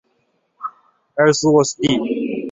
[1.13, 1.87] 埃尔斯沃思地。